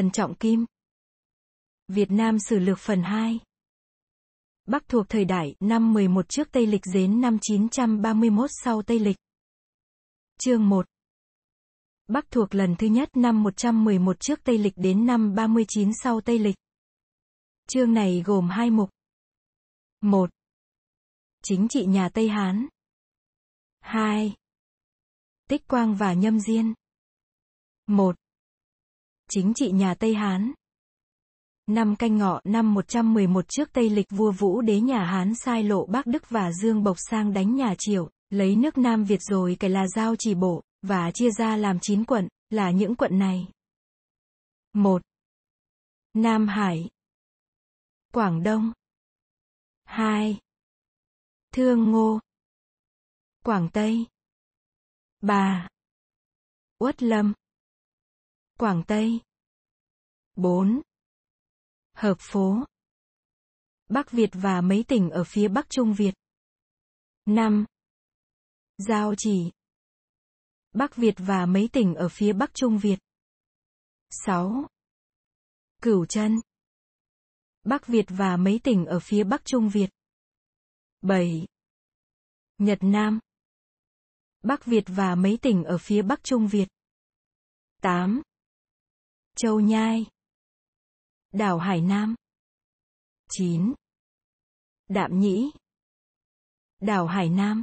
Trần 0.00 0.10
Trọng 0.10 0.34
Kim 0.34 0.66
Việt 1.88 2.10
Nam 2.10 2.38
Sử 2.38 2.58
Lược 2.58 2.78
Phần 2.78 3.02
2 3.02 3.40
Bắc 4.66 4.88
thuộc 4.88 5.06
thời 5.08 5.24
đại, 5.24 5.54
năm 5.60 5.92
11 5.92 6.28
trước 6.28 6.48
Tây 6.52 6.66
Lịch 6.66 6.80
đến 6.92 7.20
năm 7.20 7.38
931 7.42 8.50
sau 8.64 8.82
Tây 8.82 8.98
Lịch. 8.98 9.16
Chương 10.38 10.68
1 10.68 10.86
Bắc 12.06 12.30
thuộc 12.30 12.54
lần 12.54 12.76
thứ 12.78 12.86
nhất 12.86 13.08
năm 13.16 13.42
111 13.42 14.20
trước 14.20 14.40
Tây 14.44 14.58
Lịch 14.58 14.72
đến 14.76 15.06
năm 15.06 15.34
39 15.34 15.90
sau 16.02 16.20
Tây 16.20 16.38
Lịch. 16.38 16.56
Chương 17.66 17.92
này 17.94 18.22
gồm 18.26 18.48
hai 18.48 18.70
mục. 18.70 18.90
1. 20.00 20.30
Chính 21.42 21.66
trị 21.70 21.86
nhà 21.86 22.08
Tây 22.14 22.28
Hán. 22.28 22.66
2. 23.80 24.34
Tích 25.48 25.68
Quang 25.68 25.94
và 25.94 26.12
Nhâm 26.12 26.40
Diên. 26.40 26.74
1. 27.86 28.16
Chính 29.32 29.52
trị 29.54 29.70
nhà 29.70 29.94
Tây 29.94 30.14
Hán. 30.14 30.52
Năm 31.66 31.96
canh 31.96 32.18
ngọ 32.18 32.40
năm 32.44 32.74
111 32.74 33.48
trước 33.48 33.72
Tây 33.72 33.90
Lịch 33.90 34.06
vua 34.10 34.32
Vũ 34.32 34.60
đế 34.60 34.80
nhà 34.80 35.04
Hán 35.04 35.34
sai 35.34 35.62
lộ 35.62 35.86
Bắc 35.86 36.06
Đức 36.06 36.30
và 36.30 36.52
Dương 36.52 36.82
Bộc 36.82 36.96
sang 36.98 37.32
đánh 37.32 37.54
nhà 37.54 37.74
Triều, 37.78 38.10
lấy 38.30 38.56
nước 38.56 38.78
Nam 38.78 39.04
Việt 39.04 39.22
rồi 39.22 39.56
kể 39.60 39.68
là 39.68 39.86
giao 39.88 40.16
chỉ 40.18 40.34
bộ, 40.34 40.62
và 40.82 41.10
chia 41.10 41.30
ra 41.30 41.56
làm 41.56 41.78
9 41.80 42.04
quận, 42.04 42.28
là 42.50 42.70
những 42.70 42.94
quận 42.94 43.18
này. 43.18 43.48
1. 44.72 45.02
Nam 46.14 46.48
Hải 46.48 46.90
Quảng 48.12 48.42
Đông 48.42 48.72
2. 49.84 50.38
Thương 51.52 51.90
Ngô 51.90 52.20
Quảng 53.44 53.68
Tây 53.72 54.06
3. 55.20 55.68
Uất 56.78 57.02
Lâm 57.02 57.32
Quảng 58.60 58.82
Tây 58.86 59.20
4. 60.36 60.82
Hợp 61.92 62.16
phố 62.18 62.64
Bắc 63.88 64.10
Việt 64.10 64.30
và 64.32 64.60
mấy 64.60 64.84
tỉnh 64.88 65.10
ở 65.10 65.24
phía 65.24 65.48
Bắc 65.48 65.70
Trung 65.70 65.94
Việt 65.94 66.14
5. 67.26 67.64
Giao 68.78 69.14
chỉ 69.18 69.50
Bắc 70.72 70.96
Việt 70.96 71.14
và 71.18 71.46
mấy 71.46 71.68
tỉnh 71.72 71.94
ở 71.94 72.08
phía 72.08 72.32
Bắc 72.32 72.54
Trung 72.54 72.78
Việt 72.78 72.98
6. 74.10 74.66
Cửu 75.82 76.06
Chân 76.06 76.40
Bắc 77.62 77.86
Việt 77.86 78.06
và 78.08 78.36
mấy 78.36 78.60
tỉnh 78.64 78.86
ở 78.86 79.00
phía 79.00 79.24
Bắc 79.24 79.44
Trung 79.44 79.68
Việt 79.68 79.90
7. 81.00 81.46
Nhật 82.58 82.78
Nam 82.80 83.18
Bắc 84.42 84.64
Việt 84.64 84.84
và 84.86 85.14
mấy 85.14 85.38
tỉnh 85.42 85.64
ở 85.64 85.78
phía 85.78 86.02
Bắc 86.02 86.24
Trung 86.24 86.48
Việt 86.48 86.68
8. 87.82 88.22
Châu 89.36 89.60
Nhai 89.60 90.06
Đảo 91.32 91.58
Hải 91.58 91.80
Nam 91.80 92.14
9. 93.30 93.72
Đạm 94.88 95.18
Nhĩ 95.18 95.50
Đảo 96.80 97.06
Hải 97.06 97.28
Nam 97.28 97.62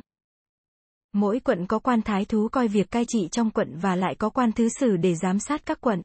Mỗi 1.14 1.40
quận 1.40 1.68
có 1.68 1.80
quan 1.80 2.02
thái 2.02 2.26
thú 2.26 2.48
coi 2.52 2.68
việc 2.68 2.92
cai 2.92 3.06
trị 3.08 3.28
trong 3.32 3.52
quận 3.52 3.78
và 3.82 3.96
lại 3.96 4.16
có 4.16 4.30
quan 4.30 4.52
thứ 4.52 4.70
sử 4.70 4.98
để 4.98 5.16
giám 5.16 5.40
sát 5.40 5.66
các 5.66 5.82
quận. 5.82 6.02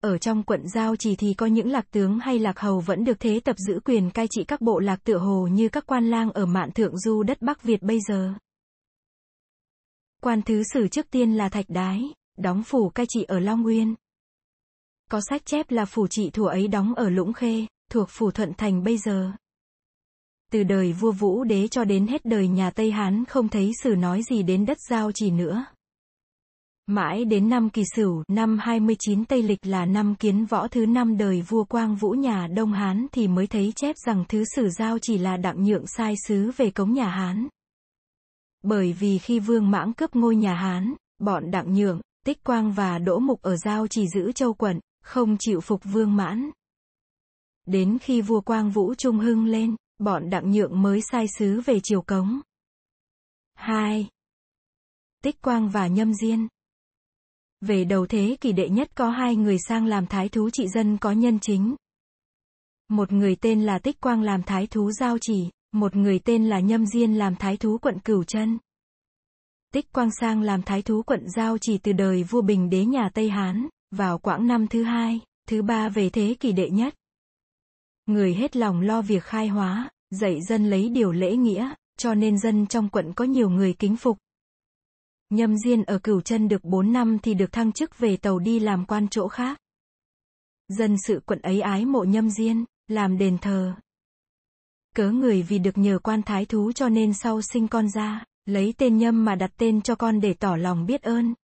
Ở 0.00 0.18
trong 0.18 0.42
quận 0.42 0.68
giao 0.68 0.96
chỉ 0.96 1.16
thì 1.16 1.34
có 1.34 1.46
những 1.46 1.70
lạc 1.70 1.90
tướng 1.90 2.18
hay 2.18 2.38
lạc 2.38 2.58
hầu 2.58 2.80
vẫn 2.80 3.04
được 3.04 3.20
thế 3.20 3.40
tập 3.40 3.56
giữ 3.58 3.80
quyền 3.84 4.10
cai 4.10 4.26
trị 4.30 4.44
các 4.44 4.60
bộ 4.60 4.78
lạc 4.78 5.04
tựa 5.04 5.18
hồ 5.18 5.46
như 5.46 5.68
các 5.68 5.86
quan 5.86 6.06
lang 6.06 6.30
ở 6.30 6.46
mạn 6.46 6.72
thượng 6.72 6.98
du 6.98 7.22
đất 7.22 7.42
Bắc 7.42 7.62
Việt 7.62 7.82
bây 7.82 8.00
giờ. 8.08 8.34
Quan 10.22 10.42
thứ 10.42 10.62
sử 10.72 10.88
trước 10.88 11.10
tiên 11.10 11.32
là 11.32 11.48
Thạch 11.48 11.66
Đái, 11.68 12.02
đóng 12.36 12.62
phủ 12.62 12.88
cai 12.88 13.06
trị 13.08 13.22
ở 13.22 13.40
Long 13.40 13.62
Nguyên. 13.62 13.94
Có 15.10 15.20
sách 15.30 15.46
chép 15.46 15.70
là 15.70 15.84
phủ 15.84 16.06
trị 16.06 16.30
thủ 16.30 16.44
ấy 16.44 16.68
đóng 16.68 16.94
ở 16.94 17.08
Lũng 17.08 17.32
Khê, 17.32 17.66
thuộc 17.90 18.08
phủ 18.10 18.30
Thuận 18.30 18.52
Thành 18.54 18.84
bây 18.84 18.98
giờ. 18.98 19.32
Từ 20.52 20.62
đời 20.62 20.92
vua 20.92 21.12
Vũ 21.12 21.44
đế 21.44 21.68
cho 21.68 21.84
đến 21.84 22.06
hết 22.06 22.24
đời 22.24 22.48
nhà 22.48 22.70
Tây 22.70 22.90
Hán 22.90 23.24
không 23.24 23.48
thấy 23.48 23.72
sử 23.82 23.94
nói 23.94 24.22
gì 24.22 24.42
đến 24.42 24.66
đất 24.66 24.78
giao 24.90 25.12
chỉ 25.12 25.30
nữa. 25.30 25.64
Mãi 26.86 27.24
đến 27.24 27.48
năm 27.48 27.70
kỳ 27.70 27.82
sửu, 27.96 28.22
năm 28.28 28.58
29 28.58 29.24
Tây 29.24 29.42
Lịch 29.42 29.66
là 29.66 29.86
năm 29.86 30.14
kiến 30.14 30.44
võ 30.44 30.68
thứ 30.68 30.86
năm 30.86 31.16
đời 31.16 31.42
vua 31.48 31.64
Quang 31.64 31.96
Vũ 31.96 32.10
nhà 32.10 32.46
Đông 32.46 32.72
Hán 32.72 33.06
thì 33.12 33.28
mới 33.28 33.46
thấy 33.46 33.72
chép 33.76 33.96
rằng 34.06 34.24
thứ 34.28 34.44
sử 34.56 34.68
giao 34.68 34.98
chỉ 35.02 35.18
là 35.18 35.36
đặng 35.36 35.64
nhượng 35.64 35.86
sai 35.86 36.14
sứ 36.28 36.50
về 36.56 36.70
cống 36.70 36.92
nhà 36.92 37.08
Hán. 37.08 37.48
Bởi 38.62 38.92
vì 38.92 39.18
khi 39.18 39.38
vương 39.38 39.70
mãng 39.70 39.92
cướp 39.92 40.16
ngôi 40.16 40.36
nhà 40.36 40.54
Hán, 40.54 40.94
bọn 41.18 41.50
đặng 41.50 41.74
nhượng, 41.74 42.00
tích 42.26 42.44
quang 42.44 42.72
và 42.72 42.98
đỗ 42.98 43.18
mục 43.18 43.42
ở 43.42 43.56
giao 43.56 43.86
chỉ 43.86 44.06
giữ 44.08 44.32
châu 44.32 44.54
quận, 44.54 44.80
không 45.04 45.36
chịu 45.38 45.60
phục 45.60 45.80
vương 45.84 46.16
mãn. 46.16 46.50
Đến 47.66 47.98
khi 48.02 48.20
vua 48.20 48.40
Quang 48.40 48.70
Vũ 48.70 48.94
Trung 48.94 49.18
Hưng 49.18 49.46
lên, 49.46 49.76
bọn 49.98 50.30
đặng 50.30 50.50
nhượng 50.50 50.82
mới 50.82 51.00
sai 51.10 51.26
sứ 51.38 51.60
về 51.60 51.80
triều 51.82 52.02
cống. 52.02 52.40
2. 53.54 54.08
Tích 55.22 55.42
Quang 55.42 55.68
và 55.68 55.86
Nhâm 55.86 56.14
Diên 56.14 56.48
Về 57.60 57.84
đầu 57.84 58.06
thế 58.06 58.36
kỷ 58.40 58.52
đệ 58.52 58.68
nhất 58.68 58.90
có 58.94 59.10
hai 59.10 59.36
người 59.36 59.58
sang 59.68 59.86
làm 59.86 60.06
thái 60.06 60.28
thú 60.28 60.50
trị 60.50 60.68
dân 60.68 60.98
có 60.98 61.12
nhân 61.12 61.38
chính. 61.40 61.74
Một 62.88 63.12
người 63.12 63.36
tên 63.36 63.62
là 63.62 63.78
Tích 63.78 64.00
Quang 64.00 64.22
làm 64.22 64.42
thái 64.42 64.66
thú 64.66 64.92
giao 64.92 65.18
chỉ, 65.20 65.50
một 65.72 65.96
người 65.96 66.18
tên 66.18 66.48
là 66.48 66.60
Nhâm 66.60 66.86
Diên 66.86 67.14
làm 67.14 67.36
thái 67.36 67.56
thú 67.56 67.78
quận 67.78 67.98
Cửu 67.98 68.24
Chân. 68.24 68.58
Tích 69.72 69.92
Quang 69.92 70.10
sang 70.20 70.42
làm 70.42 70.62
thái 70.62 70.82
thú 70.82 71.02
quận 71.02 71.30
giao 71.36 71.58
chỉ 71.58 71.78
từ 71.78 71.92
đời 71.92 72.22
vua 72.22 72.42
Bình 72.42 72.70
đế 72.70 72.84
nhà 72.84 73.10
Tây 73.14 73.30
Hán, 73.30 73.68
vào 73.96 74.18
quãng 74.18 74.46
năm 74.46 74.66
thứ 74.66 74.82
hai, 74.82 75.20
thứ 75.48 75.62
ba 75.62 75.88
về 75.88 76.10
thế 76.10 76.36
kỷ 76.40 76.52
đệ 76.52 76.70
nhất. 76.70 76.94
Người 78.06 78.34
hết 78.34 78.56
lòng 78.56 78.80
lo 78.80 79.02
việc 79.02 79.22
khai 79.22 79.48
hóa, 79.48 79.90
dạy 80.10 80.42
dân 80.42 80.70
lấy 80.70 80.88
điều 80.88 81.12
lễ 81.12 81.36
nghĩa, 81.36 81.74
cho 81.96 82.14
nên 82.14 82.38
dân 82.38 82.66
trong 82.66 82.88
quận 82.88 83.12
có 83.12 83.24
nhiều 83.24 83.50
người 83.50 83.74
kính 83.78 83.96
phục. 83.96 84.18
Nhâm 85.30 85.58
Diên 85.58 85.82
ở 85.82 85.98
Cửu 85.98 86.20
Chân 86.20 86.48
được 86.48 86.64
4 86.64 86.92
năm 86.92 87.18
thì 87.18 87.34
được 87.34 87.52
thăng 87.52 87.72
chức 87.72 87.98
về 87.98 88.16
tàu 88.16 88.38
đi 88.38 88.60
làm 88.60 88.86
quan 88.86 89.08
chỗ 89.08 89.28
khác. 89.28 89.60
Dân 90.68 90.96
sự 91.06 91.20
quận 91.26 91.38
ấy 91.42 91.60
ái 91.60 91.84
mộ 91.84 92.04
Nhâm 92.04 92.30
Diên, 92.30 92.64
làm 92.88 93.18
đền 93.18 93.38
thờ. 93.38 93.74
Cớ 94.94 95.10
người 95.10 95.42
vì 95.42 95.58
được 95.58 95.78
nhờ 95.78 95.98
quan 96.02 96.22
thái 96.22 96.46
thú 96.46 96.72
cho 96.72 96.88
nên 96.88 97.14
sau 97.14 97.42
sinh 97.42 97.68
con 97.68 97.88
ra, 97.88 98.24
lấy 98.46 98.74
tên 98.78 98.98
Nhâm 98.98 99.24
mà 99.24 99.34
đặt 99.34 99.50
tên 99.56 99.82
cho 99.82 99.94
con 99.94 100.20
để 100.20 100.34
tỏ 100.34 100.56
lòng 100.56 100.86
biết 100.86 101.02
ơn. 101.02 101.34